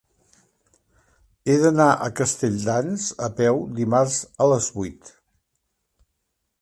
[1.51, 5.13] He d'anar a Castelldans a peu dimarts a les vuit.